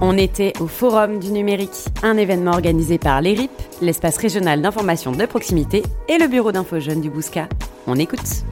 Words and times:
On 0.00 0.16
était 0.16 0.52
au 0.60 0.68
Forum 0.68 1.18
du 1.18 1.32
numérique, 1.32 1.86
un 2.04 2.16
événement 2.16 2.52
organisé 2.52 2.98
par 2.98 3.20
l'ERIP, 3.20 3.50
l'espace 3.82 4.16
régional 4.16 4.62
d'information 4.62 5.10
de 5.10 5.26
proximité, 5.26 5.82
et 6.08 6.18
le 6.18 6.28
bureau 6.28 6.52
d'info 6.52 6.78
jeunes 6.78 7.00
du 7.00 7.10
Bousca. 7.10 7.48
On 7.88 7.96
écoute. 7.96 8.44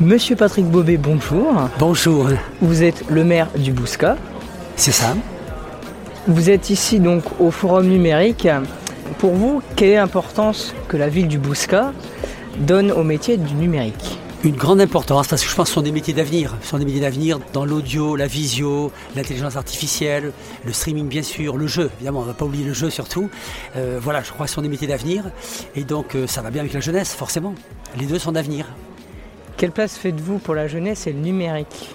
Monsieur 0.00 0.34
Patrick 0.34 0.64
Bobet, 0.64 0.96
bonjour. 0.96 1.52
Bonjour. 1.78 2.28
Vous 2.62 2.82
êtes 2.82 3.04
le 3.10 3.22
maire 3.22 3.48
du 3.54 3.70
Bousca. 3.70 4.16
C'est 4.76 4.92
ça. 4.92 5.14
Vous 6.26 6.48
êtes 6.48 6.70
ici 6.70 7.00
donc 7.00 7.24
au 7.38 7.50
Forum 7.50 7.86
numérique. 7.86 8.48
Pour 9.18 9.32
vous, 9.32 9.60
quelle 9.76 9.90
est 9.90 9.96
l'importance 9.96 10.74
que 10.88 10.96
la 10.96 11.10
ville 11.10 11.28
du 11.28 11.38
Bousca 11.38 11.92
donne 12.56 12.92
au 12.92 13.04
métier 13.04 13.36
du 13.36 13.52
numérique? 13.54 14.18
Une 14.44 14.56
grande 14.56 14.80
importance 14.80 15.28
parce 15.28 15.42
que 15.42 15.48
je 15.48 15.54
pense 15.54 15.66
que 15.66 15.68
ce 15.68 15.74
sont 15.74 15.82
des 15.82 15.92
métiers 15.92 16.14
d'avenir. 16.14 16.56
Ce 16.62 16.68
sont 16.68 16.78
des 16.78 16.84
métiers 16.84 17.00
d'avenir 17.00 17.38
dans 17.52 17.64
l'audio, 17.64 18.16
la 18.16 18.26
visio, 18.26 18.90
l'intelligence 19.14 19.56
artificielle, 19.56 20.32
le 20.64 20.72
streaming 20.72 21.08
bien 21.08 21.22
sûr, 21.22 21.56
le 21.56 21.66
jeu. 21.66 21.90
Évidemment, 21.96 22.20
on 22.20 22.22
ne 22.22 22.28
va 22.28 22.34
pas 22.34 22.44
oublier 22.44 22.64
le 22.64 22.72
jeu 22.72 22.90
surtout. 22.90 23.30
Euh, 23.76 24.00
voilà, 24.02 24.22
je 24.22 24.32
crois 24.32 24.46
que 24.46 24.50
ce 24.50 24.56
sont 24.56 24.62
des 24.62 24.68
métiers 24.68 24.88
d'avenir 24.88 25.30
et 25.76 25.84
donc 25.84 26.14
euh, 26.14 26.26
ça 26.26 26.42
va 26.42 26.50
bien 26.50 26.62
avec 26.62 26.72
la 26.72 26.80
jeunesse, 26.80 27.14
forcément. 27.14 27.54
Les 27.98 28.06
deux 28.06 28.18
sont 28.18 28.32
d'avenir. 28.32 28.66
Quelle 29.56 29.70
place 29.70 29.96
faites-vous 29.96 30.38
pour 30.38 30.54
la 30.54 30.66
jeunesse 30.66 31.06
et 31.06 31.12
le 31.12 31.20
numérique? 31.20 31.94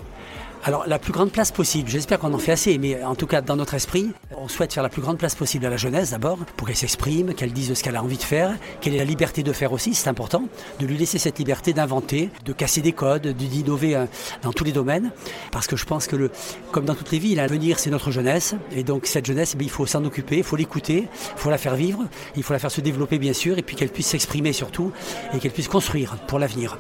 Alors 0.68 0.86
la 0.86 1.00
plus 1.00 1.14
grande 1.14 1.32
place 1.32 1.54
possible, 1.54 1.90
j'espère 1.90 2.20
qu'on 2.20 2.34
en 2.34 2.38
fait 2.40 2.52
assez, 2.52 2.78
mais 2.78 3.02
en 3.02 3.16
tout 3.16 3.26
cas 3.26 3.40
dans 3.40 3.56
notre 3.56 3.74
esprit, 3.76 4.12
on 4.38 4.50
souhaite 4.50 4.74
faire 4.74 4.84
la 4.84 4.90
plus 4.90 5.02
grande 5.02 5.18
place 5.18 5.34
possible 5.34 5.66
à 5.66 5.70
la 5.70 5.78
jeunesse 5.78 6.12
d'abord, 6.12 6.40
pour 6.58 6.68
qu'elle 6.68 6.76
s'exprime, 6.76 7.34
qu'elle 7.34 7.54
dise 7.54 7.74
ce 7.74 7.82
qu'elle 7.82 7.96
a 7.96 8.04
envie 8.04 8.18
de 8.18 8.22
faire, 8.22 8.54
qu'elle 8.82 8.94
ait 8.94 8.98
la 8.98 9.06
liberté 9.06 9.44
de 9.44 9.54
faire 9.54 9.72
aussi, 9.72 9.94
c'est 9.94 10.10
important, 10.10 10.44
de 10.82 10.86
lui 10.86 10.98
laisser 10.98 11.20
cette 11.20 11.40
liberté 11.40 11.72
d'inventer, 11.72 12.32
de 12.44 12.52
casser 12.52 12.82
des 12.82 12.92
codes, 12.92 13.28
d'innover 13.28 13.96
euh, 13.96 14.08
dans 14.42 14.52
tous 14.52 14.66
les 14.66 14.74
domaines, 14.74 15.12
parce 15.54 15.68
que 15.68 15.78
je 15.78 15.86
pense 15.86 16.06
que 16.06 16.30
comme 16.74 16.84
dans 16.84 16.96
toutes 16.96 17.12
les 17.12 17.20
villes, 17.20 17.38
l'avenir 17.38 17.80
c'est 17.80 17.90
notre 17.90 18.12
jeunesse, 18.12 18.54
et 18.74 18.84
donc 18.84 19.06
cette 19.06 19.26
jeunesse, 19.26 19.56
eh 19.58 19.64
il 19.64 19.70
faut 19.70 19.86
s'en 19.86 20.04
occuper, 20.04 20.40
il 20.40 20.44
faut 20.44 20.58
l'écouter, 20.58 21.08
il 21.34 21.40
faut 21.40 21.50
la 21.50 21.58
faire 21.58 21.76
vivre, 21.76 22.04
il 22.36 22.44
faut 22.44 22.52
la 22.52 22.60
faire 22.60 22.72
se 22.72 22.82
développer 22.82 23.20
bien 23.20 23.32
sûr, 23.32 23.58
et 23.58 23.62
puis 23.62 23.78
qu'elle 23.78 23.88
puisse 23.88 24.08
s'exprimer 24.08 24.52
surtout, 24.52 24.92
et 25.34 25.40
qu'elle 25.40 25.54
puisse 25.54 25.70
construire 25.70 26.18
pour 26.28 26.40
l'avenir. 26.40 26.78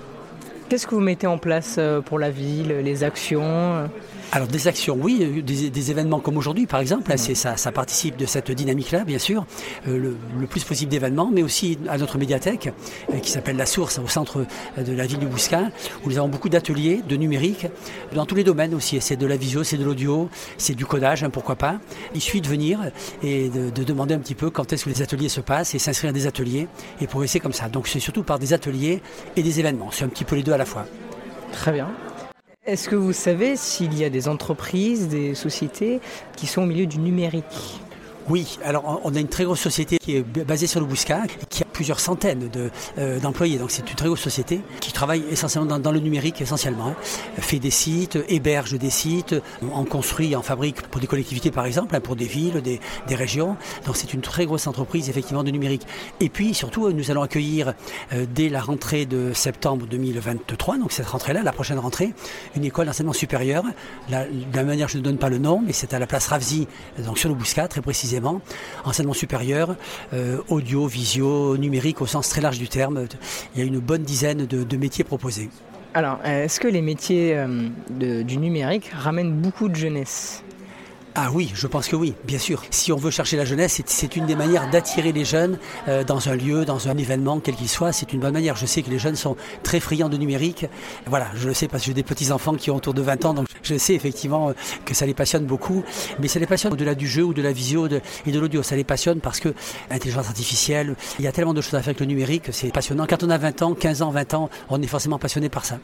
Qu'est-ce 0.69 0.85
que 0.85 0.95
vous 0.95 1.01
mettez 1.01 1.27
en 1.27 1.37
place 1.37 1.75
euh, 1.77 2.01
pour 2.01 2.19
la 2.19 2.29
ville, 2.29 2.69
les 2.83 3.03
actions 3.05 3.43
euh 3.43 3.87
alors 4.33 4.49
des 4.49 4.67
actions, 4.67 4.97
oui, 4.99 5.41
des, 5.41 5.91
événements 5.91 6.19
comme 6.19 6.35
aujourd'hui 6.35 6.67
par 6.67 6.81
exemple, 6.81 7.17
ça, 7.17 7.71
participe 7.71 8.17
de 8.17 8.25
cette 8.25 8.51
dynamique-là, 8.51 9.05
bien 9.05 9.19
sûr, 9.19 9.45
euh, 9.87 10.13
le, 10.37 10.47
plus 10.47 10.65
possible 10.65 10.91
d'événements, 10.91 11.29
mais 11.31 11.43
aussi 11.43 11.79
à 11.87 11.97
notre 11.97 12.17
médiathèque 12.17 12.73
qui 13.21 13.31
s'appelle 13.31 13.55
La 13.55 13.65
Source 13.65 13.99
au 13.99 14.07
centre 14.07 14.45
de 14.77 14.93
la 14.93 15.05
ville 15.05 15.19
du 15.19 15.27
Bouscat, 15.27 15.71
où 16.03 16.09
nous 16.09 16.17
avons 16.17 16.27
beaucoup 16.27 16.49
d'ateliers 16.49 17.02
de 17.07 17.15
numérique 17.15 17.67
dans 18.13 18.25
tous 18.25 18.35
les 18.35 18.43
domaines 18.43 18.73
aussi. 18.73 18.97
C'est 18.99 19.15
de 19.15 19.25
la 19.25 19.37
visio, 19.37 19.63
c'est 19.63 19.77
de 19.77 19.85
l'audio, 19.85 20.29
c'est 20.57 20.75
du 20.75 20.85
codage, 20.85 21.23
hein, 21.23 21.29
pourquoi 21.29 21.55
pas. 21.55 21.79
Il 22.13 22.19
suffit 22.19 22.41
de 22.41 22.47
venir 22.47 22.79
et 23.23 23.47
de, 23.47 23.69
de 23.69 23.83
demander 23.85 24.13
un 24.13 24.19
petit 24.19 24.35
peu 24.35 24.49
quand 24.49 24.73
est-ce 24.73 24.85
que 24.85 24.89
les 24.89 25.02
ateliers 25.02 25.29
se 25.29 25.39
passent 25.39 25.73
et 25.73 25.79
s'inscrire 25.79 26.09
à 26.09 26.13
des 26.13 26.27
ateliers 26.27 26.67
et 26.99 27.07
progresser 27.07 27.39
comme 27.39 27.53
ça. 27.53 27.69
Donc 27.69 27.87
c'est 27.87 27.99
surtout 28.02 28.23
par 28.23 28.39
des 28.39 28.52
ateliers 28.52 29.02
et 29.37 29.43
des 29.43 29.59
événements. 29.61 29.89
C'est 29.91 30.03
un 30.03 30.09
petit 30.09 30.25
peu 30.25 30.35
les 30.35 30.43
deux 30.43 30.53
à 30.58 30.59
la 30.59 30.66
fois. 30.66 30.86
Très 31.52 31.72
bien. 31.72 31.89
Est-ce 32.66 32.89
que 32.89 32.95
vous 32.95 33.13
savez 33.13 33.55
s'il 33.55 33.97
y 33.97 34.03
a 34.03 34.09
des 34.09 34.27
entreprises, 34.27 35.08
des 35.08 35.36
sociétés 35.36 36.02
qui 36.36 36.47
sont 36.47 36.64
au 36.64 36.66
milieu 36.66 36.88
du 36.88 36.97
numérique? 36.97 37.80
Oui, 38.30 38.58
alors 38.66 39.00
on 39.06 39.16
a 39.16 39.20
une 39.20 39.30
très 39.30 39.45
grosse 39.45 39.61
société 39.61 39.97
qui 40.00 40.17
est 40.17 40.22
basée 40.22 40.67
sur 40.67 40.81
le 40.81 40.86
Bouscat, 40.86 41.23
qui 41.50 41.64
a 41.64 41.66
plusieurs 41.66 42.02
centaines 42.02 42.50
euh, 42.97 43.20
d'employés. 43.22 43.58
Donc 43.58 43.72
c'est 43.72 43.89
une 43.89 43.95
très 43.95 44.08
grosse 44.08 44.20
société 44.20 44.59
qui 44.81 44.92
travaille 44.92 45.23
essentiellement 45.31 45.80
dans, 45.80 45.92
le 45.92 46.00
numérique, 46.00 46.42
essentiellement. 46.42 46.88
Hein. 46.88 46.95
Fait 47.38 47.59
des 47.59 47.72
sites, 47.72 48.17
héberge 48.28 48.78
des 48.78 48.89
sites, 48.89 49.36
en 49.72 49.86
construit, 49.86 50.36
en 50.36 50.42
fabrique 50.42 50.81
pour 50.81 51.00
des 51.00 51.08
collectivités 51.08 51.52
par 51.52 51.66
exemple, 51.66 51.95
hein, 51.95 52.02
pour 52.02 52.17
des 52.17 52.25
villes, 52.25 52.61
des, 52.61 52.80
régions. 53.16 53.55
Donc 53.86 53.95
c'est 53.95 54.14
une 54.14 54.22
très 54.22 54.45
grosse 54.45 54.67
entreprise 54.67 55.09
effectivement 55.09 55.44
de 55.44 55.50
numérique. 55.50 55.87
Et 56.20 56.27
puis 56.30 56.54
surtout, 56.54 56.92
nous 56.92 57.10
allons 57.11 57.21
accueillir 57.21 57.73
euh, 58.11 58.26
dès 58.30 58.49
la 58.49 58.60
rentrée 58.60 59.05
de 59.05 59.32
septembre 59.33 59.87
2023, 59.87 60.77
donc 60.77 60.92
cette 60.92 61.08
rentrée-là, 61.08 61.43
la 61.43 61.54
prochaine 61.54 61.80
rentrée, 61.80 62.14
une 62.55 62.66
école 62.66 62.87
d'enseignement 62.87 63.14
supérieur. 63.14 63.64
de 64.10 64.16
la 64.54 64.64
manière, 64.64 64.89
je 64.89 64.98
ne 64.98 65.04
donne 65.04 65.17
pas 65.17 65.30
le 65.30 65.37
nom, 65.37 65.64
mais 65.66 65.73
c'est 65.73 65.93
à 65.93 65.99
la 65.99 66.05
place 66.08 66.27
Ravzi, 66.27 66.67
donc 66.99 67.17
sur 67.17 67.30
le 67.30 67.36
Bouscat 67.36 67.67
très 67.67 67.82
précisément 67.82 68.17
enseignement 68.86 69.14
supérieur, 69.14 69.76
euh, 70.14 70.38
audio, 70.50 70.88
visio, 70.88 71.58
numérique 71.58 72.02
au 72.02 72.05
sens 72.05 72.30
très 72.30 72.42
large 72.42 72.60
du 72.60 72.67
terme. 72.67 73.08
Il 73.55 73.60
y 73.60 73.64
a 73.64 73.66
une 73.66 73.80
bonne 73.80 74.04
dizaine 74.04 74.45
de, 74.45 74.78
métiers 74.78 75.04
proposés. 75.04 75.50
Alors, 75.94 76.20
est-ce 76.23 76.60
que 76.60 76.67
les 76.67 76.82
métiers 76.82 77.36
euh, 77.36 77.70
du 78.23 78.38
numérique 78.38 78.92
ramènent 78.94 79.33
beaucoup 79.33 79.70
de 79.70 79.76
jeunesse? 79.76 80.44
Ah 81.20 81.32
oui, 81.33 81.52
je 81.55 81.66
pense 81.66 81.88
que 81.88 81.95
oui, 81.95 82.14
bien 82.26 82.38
sûr. 82.38 82.61
Si 82.70 82.92
on 82.92 82.95
veut 82.95 83.10
chercher 83.10 83.38
la 83.38 83.44
jeunesse, 83.44 83.82
c'est 83.88 84.16
une 84.16 84.28
des 84.28 84.36
manières 84.36 84.70
d'attirer 84.70 85.11
les 85.11 85.26
jeunes 85.26 85.58
euh, 85.88 86.04
dans 86.04 86.30
un 86.30 86.36
lieu, 86.36 86.64
dans 86.64 86.89
un 86.89 86.95
événement, 86.95 87.39
quel 87.39 87.55
qu'il 87.55 87.70
soit. 87.70 87.92
C'est 87.92 88.14
une 88.14 88.20
bonne 88.20 88.33
manière. 88.33 88.55
Je 88.55 88.67
sais 88.67 88.83
que 88.83 88.92
les 88.92 89.00
jeunes 89.00 89.16
sont 89.16 89.36
très 89.64 89.80
friands 89.80 90.10
de 90.10 90.17
numérique. 90.17 90.67
Voilà, 91.08 91.26
je 91.33 91.48
le 91.48 91.55
sais 91.55 91.67
parce 91.67 91.82
que 91.82 91.88
j'ai 91.88 91.95
des 91.95 92.04
petits-enfants 92.04 92.54
qui 92.54 92.70
ont 92.70 92.76
autour 92.76 92.94
de 92.94 93.02
20 93.02 93.26
ans, 93.26 93.33
donc 93.33 93.48
je 93.64 93.80
sais 93.80 93.95
effectivement 93.95 94.50
euh, 94.50 94.54
que 94.86 94.94
ça 94.94 95.08
les 95.08 95.16
passionne 95.16 95.45
beaucoup. 95.45 95.83
Mais 96.20 96.28
ça 96.28 96.39
les 96.39 96.45
passionne 96.45 96.73
au-delà 96.73 96.94
du 96.94 97.08
jeu 97.08 97.23
ou 97.23 97.34
de 97.34 97.42
la 97.42 97.52
visio 97.52 97.88
et 97.88 98.32
de 98.32 98.39
l'audio. 98.39 98.61
Ça 98.61 98.76
les 98.76 98.84
passionne 98.84 99.20
parce 99.20 99.39
que 99.39 99.55
l'intelligence 99.89 100.28
artificielle, 100.28 100.95
il 101.17 101.26
y 101.26 101.28
a 101.28 101.32
tellement 101.32 101.55
de 101.55 101.61
choses 101.61 101.73
à 101.73 101.82
faire 101.82 101.88
avec 101.88 101.99
le 101.99 102.05
numérique, 102.05 102.49
c'est 102.52 102.72
passionnant. 102.72 103.08
Quand 103.10 103.23
on 103.23 103.32
a 103.32 103.39
20 103.39 103.64
ans, 103.64 103.73
15 103.73 104.04
ans, 104.04 104.11
20 104.11 104.36
ans, 104.36 104.49
on 104.70 104.80
est 104.84 104.88
forcément 104.88 105.17
passionné 105.17 105.49
par 105.49 105.66
ça. 105.66 105.80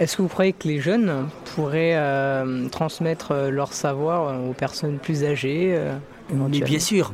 Est-ce 0.00 0.16
que 0.16 0.22
vous 0.22 0.28
croyez 0.28 0.52
que 0.52 0.66
les 0.66 0.80
jeunes 0.80 1.28
pourraient 1.54 1.94
euh, 1.94 2.68
transmettre 2.70 3.34
leur 3.50 3.72
savoir 3.74 4.42
aux 4.42 4.54
personnes 4.54 4.98
plus 4.98 5.24
âgées 5.24 5.78
Mais 6.32 6.60
bien 6.60 6.78
sûr, 6.80 7.12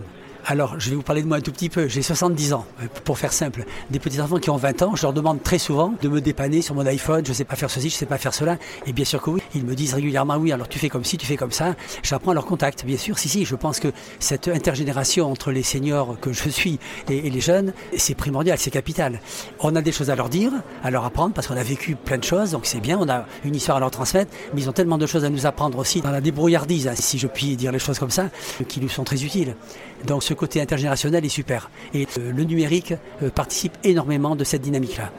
alors, 0.48 0.78
je 0.78 0.90
vais 0.90 0.96
vous 0.96 1.02
parler 1.02 1.22
de 1.22 1.26
moi 1.26 1.38
un 1.38 1.40
tout 1.40 1.50
petit 1.50 1.68
peu. 1.68 1.88
J'ai 1.88 2.02
70 2.02 2.52
ans, 2.52 2.66
euh, 2.80 2.86
pour 3.02 3.18
faire 3.18 3.32
simple. 3.32 3.64
Des 3.90 3.98
petits-enfants 3.98 4.38
qui 4.38 4.48
ont 4.48 4.56
20 4.56 4.82
ans, 4.82 4.94
je 4.94 5.02
leur 5.02 5.12
demande 5.12 5.42
très 5.42 5.58
souvent 5.58 5.94
de 6.00 6.08
me 6.08 6.20
dépanner 6.20 6.62
sur 6.62 6.76
mon 6.76 6.86
iPhone. 6.86 7.24
Je 7.24 7.30
ne 7.30 7.34
sais 7.34 7.44
pas 7.44 7.56
faire 7.56 7.68
ceci, 7.68 7.88
je 7.88 7.96
ne 7.96 7.98
sais 7.98 8.06
pas 8.06 8.16
faire 8.16 8.32
cela. 8.32 8.56
Et 8.86 8.92
bien 8.92 9.04
sûr 9.04 9.20
que 9.20 9.30
oui. 9.30 9.42
Ils 9.56 9.64
me 9.64 9.74
disent 9.74 9.94
régulièrement 9.94 10.36
oui, 10.36 10.52
alors 10.52 10.68
tu 10.68 10.78
fais 10.78 10.88
comme 10.88 11.04
ci, 11.04 11.18
tu 11.18 11.26
fais 11.26 11.36
comme 11.36 11.50
ça. 11.50 11.74
J'apprends 12.04 12.32
leur 12.32 12.46
contact, 12.46 12.84
bien 12.84 12.96
sûr. 12.96 13.18
Si, 13.18 13.28
si, 13.28 13.44
je 13.44 13.56
pense 13.56 13.80
que 13.80 13.88
cette 14.20 14.46
intergénération 14.46 15.28
entre 15.32 15.50
les 15.50 15.64
seniors 15.64 16.16
que 16.20 16.32
je 16.32 16.48
suis 16.48 16.78
et, 17.10 17.28
les 17.28 17.40
jeunes, 17.40 17.72
c'est 17.96 18.14
primordial, 18.14 18.56
c'est 18.56 18.70
capital. 18.70 19.20
On 19.58 19.74
a 19.74 19.82
des 19.82 19.90
choses 19.90 20.10
à 20.10 20.14
leur 20.14 20.28
dire, 20.28 20.52
à 20.84 20.92
leur 20.92 21.04
apprendre, 21.04 21.34
parce 21.34 21.48
qu'on 21.48 21.56
a 21.56 21.64
vécu 21.64 21.96
plein 21.96 22.18
de 22.18 22.24
choses, 22.24 22.52
donc 22.52 22.66
c'est 22.66 22.80
bien. 22.80 22.98
On 23.00 23.08
a 23.08 23.26
une 23.44 23.56
histoire 23.56 23.78
à 23.78 23.80
leur 23.80 23.90
transmettre, 23.90 24.30
mais 24.54 24.62
ils 24.62 24.68
ont 24.68 24.72
tellement 24.72 24.98
de 24.98 25.06
choses 25.06 25.24
à 25.24 25.28
nous 25.28 25.44
apprendre 25.44 25.76
aussi 25.78 26.02
dans 26.02 26.12
la 26.12 26.20
débrouillardise, 26.20 26.86
hein, 26.86 26.94
si 26.94 27.18
je 27.18 27.26
puis 27.26 27.56
dire 27.56 27.72
les 27.72 27.80
choses 27.80 27.98
comme 27.98 28.10
ça, 28.10 28.28
qui 28.68 28.80
nous 28.80 28.88
sont 28.88 29.02
très 29.02 29.24
utiles. 29.24 29.56
Donc 30.04 30.22
côté 30.36 30.60
intergénérationnel 30.60 31.24
est 31.24 31.28
super. 31.30 31.70
Et 31.94 32.06
euh, 32.18 32.32
le 32.32 32.44
numérique 32.44 32.94
euh, 33.22 33.30
participe 33.30 33.72
énormément 33.82 34.36
de 34.36 34.44
cette 34.44 34.62
dynamique-là. 34.62 35.10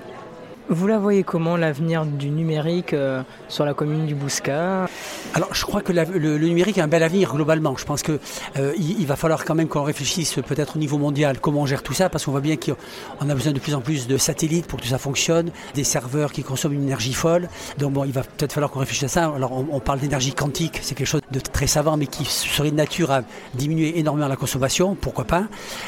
Vous 0.69 0.85
la 0.85 0.97
voyez 0.97 1.23
comment 1.23 1.55
l'avenir 1.55 2.05
du 2.05 2.29
numérique 2.29 2.91
euh, 2.91 3.23
sur 3.47 3.63
la 3.63 3.73
commune 3.73 4.05
du 4.05 4.15
Bouscat? 4.15 4.87
Alors 5.33 5.55
je 5.55 5.63
crois 5.63 5.81
que 5.81 5.93
le, 5.93 6.37
numérique 6.39 6.77
a 6.77 6.83
un 6.83 6.89
bel 6.89 7.03
avenir 7.03 7.33
globalement. 7.33 7.77
Je 7.77 7.85
pense 7.85 8.03
qu'il 8.03 8.19
euh, 8.57 8.73
il, 8.77 9.05
va 9.07 9.15
falloir 9.15 9.45
quand 9.45 9.55
même 9.55 9.69
qu'on 9.69 9.83
réfléchisse 9.83 10.39
peut-être 10.45 10.75
au 10.75 10.79
niveau 10.79 10.97
mondial 10.97 11.39
comment 11.39 11.61
on 11.61 11.65
gère 11.65 11.83
tout 11.83 11.93
ça 11.93 12.09
parce 12.09 12.25
qu'on 12.25 12.31
voit 12.31 12.41
bien 12.41 12.57
qu'on 12.57 13.29
a 13.29 13.33
besoin 13.33 13.53
de 13.53 13.59
plus 13.59 13.75
en 13.75 13.79
plus 13.79 14.07
de 14.07 14.17
satellites 14.17 14.67
pour 14.67 14.79
que 14.79 14.83
tout 14.83 14.89
ça 14.89 14.97
fonctionne, 14.97 15.51
des 15.73 15.85
serveurs 15.85 16.33
qui 16.33 16.43
consomment 16.43 16.73
une 16.73 16.83
énergie 16.83 17.13
folle. 17.13 17.47
Donc 17.77 17.93
bon, 17.93 18.03
il 18.03 18.11
va 18.11 18.23
peut-être 18.23 18.51
falloir 18.51 18.69
qu'on 18.69 18.79
réfléchisse 18.79 19.05
à 19.05 19.07
ça. 19.07 19.31
Alors 19.33 19.53
on, 19.53 19.79
parle 19.79 19.99
d'énergie 19.99 20.33
quantique, 20.33 20.79
c'est 20.81 20.95
quelque 20.95 21.07
chose 21.07 21.21
de 21.31 21.39
très 21.39 21.67
savant 21.67 21.95
mais 21.95 22.07
qui 22.07 22.25
serait 22.25 22.71
de 22.71 22.75
nature 22.75 23.11
à 23.11 23.21
diminuer 23.53 23.97
énormément 23.99 24.27
la 24.27 24.35
consommation, 24.35 24.95
pourquoi 24.99 25.23
pas? 25.23 25.45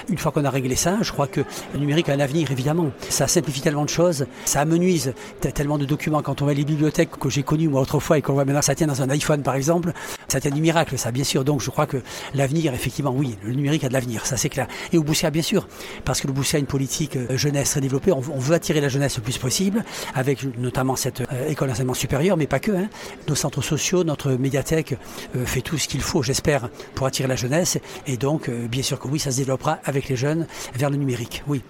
Une 0.08 0.18
fois 0.18 0.32
qu'on 0.32 0.46
a 0.46 0.50
réglé 0.50 0.78
ça, 0.78 1.00
je 1.02 1.12
crois 1.12 1.28
que 1.28 1.42
le 1.74 1.80
numérique 1.82 2.08
a 2.08 2.14
un 2.14 2.22
avenir 2.22 2.50
évidemment. 2.50 2.92
Ça 3.10 3.28
simplifie 3.28 3.60
tellement 3.60 3.84
de 3.84 3.90
choses, 3.90 4.26
ça 4.46 4.69
amenuise 4.70 5.14
tellement 5.54 5.78
de 5.78 5.86
documents 5.86 6.22
quand 6.22 6.42
on 6.42 6.46
va 6.46 6.54
les 6.54 6.64
bibliothèques 6.64 7.18
que 7.20 7.30
j'ai 7.30 7.44
connues 7.44 7.68
moi 7.68 7.82
autrefois 7.82 8.18
et 8.18 8.22
qu'on 8.22 8.34
voit 8.34 8.46
maintenant 8.46 8.62
ça 8.62 8.76
tient 8.76 8.88
dans 8.88 9.02
un 9.02 9.10
iPhone 9.10 9.42
par 9.42 9.56
exemple, 9.56 9.94
ça 10.28 10.40
tient 10.40 10.52
du 10.52 10.62
miracle 10.62 10.98
ça 10.98 11.12
bien 11.12 11.24
sûr. 11.24 11.44
Donc 11.44 11.62
je 11.62 11.70
crois 11.70 11.88
que 11.88 11.98
l'avenir 12.34 12.74
effectivement 12.74 13.12
oui, 13.12 13.38
le 13.44 13.54
numérique 13.54 13.84
a 13.84 13.90
de 13.90 13.94
l'avenir, 13.94 14.26
ça 14.26 14.38
c'est 14.38 14.50
clair. 14.50 14.68
Et 14.94 14.98
au 14.98 15.04
Boussia 15.04 15.32
bien 15.32 15.42
sûr, 15.42 15.68
parce 16.06 16.22
que 16.22 16.28
le 16.28 16.34
Boussia 16.34 16.58
a 16.58 16.60
une 16.60 16.68
politique 16.68 17.16
euh, 17.16 17.38
jeunesse 17.38 17.72
très 17.72 17.82
développée, 17.82 18.12
on, 18.12 18.20
veut 18.20 18.56
attirer 18.56 18.82
la 18.82 18.90
jeunesse 18.90 19.18
le 19.18 19.24
plus 19.24 19.38
possible 19.38 19.84
avec 20.14 20.44
notamment 20.58 20.96
cette 20.96 21.22
euh, 21.22 21.50
école 21.50 21.70
d'enseignement 21.70 21.94
supérieur, 21.94 22.38
mais 22.38 22.48
pas 22.48 22.60
que. 22.60 22.72
Hein. 22.72 22.90
Nos 23.28 23.36
centres 23.36 23.62
sociaux, 23.62 24.04
notre 24.04 24.32
médiathèque 24.32 24.96
euh, 25.36 25.46
fait 25.46 25.62
tout 25.62 25.78
ce 25.78 25.88
qu'il 25.88 26.02
faut, 26.02 26.24
j'espère, 26.24 26.70
pour 26.96 27.08
attirer 27.08 27.28
la 27.28 27.36
jeunesse. 27.36 27.78
Et 28.08 28.18
donc 28.18 28.50
bien 28.50 28.84
sûr 28.84 29.00
que 29.00 29.08
oui, 29.08 29.20
ça 29.20 29.32
se 29.32 29.38
développera 29.38 29.80
avec 29.84 30.10
les 30.10 30.16
jeunes 30.16 30.48
vers 30.76 30.90
le 30.90 30.98
numérique. 30.98 31.44
Oui, 31.48 31.62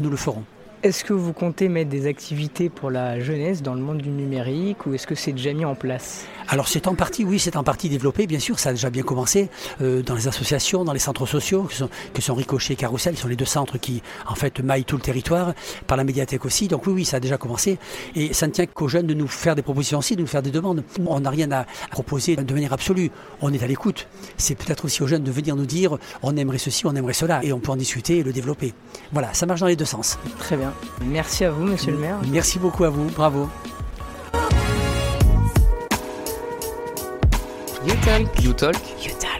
nous 0.00 0.10
le 0.10 0.16
ferons. 0.16 0.44
Est-ce 0.84 1.02
que 1.02 1.14
vous 1.14 1.32
comptez 1.32 1.70
mettre 1.70 1.88
des 1.88 2.06
activités 2.06 2.68
pour 2.68 2.90
la 2.90 3.18
jeunesse 3.18 3.62
dans 3.62 3.72
le 3.72 3.80
monde 3.80 4.02
du 4.02 4.10
numérique 4.10 4.84
ou 4.84 4.92
est-ce 4.92 5.06
que 5.06 5.14
c'est 5.14 5.32
déjà 5.32 5.54
mis 5.54 5.64
en 5.64 5.74
place? 5.74 6.26
Alors 6.46 6.68
c'est 6.68 6.86
en 6.86 6.94
partie, 6.94 7.24
oui, 7.24 7.38
c'est 7.38 7.56
en 7.56 7.64
partie 7.64 7.88
développé, 7.88 8.26
bien 8.26 8.38
sûr, 8.38 8.58
ça 8.58 8.68
a 8.68 8.72
déjà 8.74 8.90
bien 8.90 9.02
commencé 9.02 9.48
euh, 9.80 10.02
dans 10.02 10.14
les 10.14 10.28
associations, 10.28 10.84
dans 10.84 10.92
les 10.92 10.98
centres 10.98 11.24
sociaux, 11.24 11.62
que 11.62 11.72
sont, 11.72 11.88
que 12.12 12.20
sont 12.20 12.34
Ricochet 12.34 12.74
et 12.74 12.76
Carousel, 12.76 13.14
qui 13.14 13.22
sont 13.22 13.28
les 13.28 13.34
deux 13.34 13.46
centres 13.46 13.78
qui, 13.78 14.02
en 14.28 14.34
fait, 14.34 14.60
maillent 14.60 14.84
tout 14.84 14.96
le 14.96 15.00
territoire, 15.02 15.54
par 15.86 15.96
la 15.96 16.04
médiathèque 16.04 16.44
aussi. 16.44 16.68
Donc 16.68 16.86
oui, 16.86 16.92
oui, 16.92 17.04
ça 17.06 17.16
a 17.16 17.20
déjà 17.20 17.38
commencé. 17.38 17.78
Et 18.14 18.34
ça 18.34 18.46
ne 18.46 18.52
tient 18.52 18.66
qu'aux 18.66 18.88
jeunes 18.88 19.06
de 19.06 19.14
nous 19.14 19.26
faire 19.26 19.54
des 19.54 19.62
propositions 19.62 20.00
aussi, 20.00 20.16
de 20.16 20.20
nous 20.20 20.26
faire 20.26 20.42
des 20.42 20.50
demandes. 20.50 20.84
On 21.06 21.20
n'a 21.20 21.30
rien 21.30 21.50
à 21.50 21.64
proposer 21.90 22.36
de 22.36 22.52
manière 22.52 22.74
absolue. 22.74 23.10
On 23.40 23.54
est 23.54 23.62
à 23.62 23.66
l'écoute. 23.66 24.06
C'est 24.36 24.54
peut-être 24.54 24.84
aussi 24.84 25.02
aux 25.02 25.06
jeunes 25.06 25.24
de 25.24 25.30
venir 25.30 25.56
nous 25.56 25.64
dire, 25.64 25.96
on 26.22 26.36
aimerait 26.36 26.58
ceci, 26.58 26.84
on 26.84 26.94
aimerait 26.94 27.14
cela, 27.14 27.42
et 27.42 27.54
on 27.54 27.58
peut 27.58 27.72
en 27.72 27.76
discuter 27.76 28.18
et 28.18 28.22
le 28.22 28.34
développer. 28.34 28.74
Voilà, 29.12 29.32
ça 29.32 29.46
marche 29.46 29.60
dans 29.60 29.66
les 29.66 29.76
deux 29.76 29.86
sens. 29.86 30.18
Très 30.38 30.58
bien. 30.58 30.73
Merci 31.04 31.44
à 31.44 31.50
vous, 31.50 31.64
monsieur 31.64 31.92
le 31.92 31.98
maire. 31.98 32.18
Merci 32.30 32.58
beaucoup 32.58 32.84
à 32.84 32.88
vous. 32.88 33.06
Bravo. 33.10 33.48
You 37.86 37.94
talk. 38.04 38.42
You 38.42 38.52
talk. 38.52 38.76
You 39.02 39.10
talk. 39.20 39.33